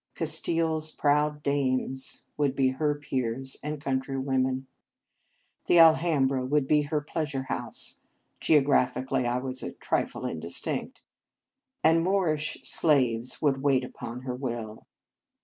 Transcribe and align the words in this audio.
"Castile 0.15 0.77
s 0.77 0.89
proud 0.89 1.43
dames" 1.43 2.23
would 2.35 2.55
be 2.55 2.69
her 2.69 2.95
peers 2.95 3.55
and 3.61 3.79
countrywomen. 3.79 4.65
The 5.67 5.77
Alhambra 5.77 6.43
would 6.43 6.65
be 6.65 6.81
her 6.81 7.01
pleasure 7.01 7.43
house 7.43 7.99
(geographically 8.39 9.27
I 9.27 9.37
was 9.37 9.61
a 9.61 9.73
trifle 9.73 10.25
indistinct), 10.25 11.03
and 11.83 12.01
Moorish 12.01 12.63
slaves 12.63 13.43
would 13.43 13.61
wait 13.61 13.83
upon 13.83 14.21
her 14.21 14.33
will. 14.33 14.87